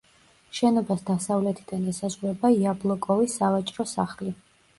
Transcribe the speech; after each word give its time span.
შენობას 0.59 1.03
დასავლეთიდან 1.09 1.85
ესაზღვრება 1.91 2.51
იაბლოკოვის 2.57 3.37
სავაჭრო 3.43 3.87
სახლი. 3.95 4.35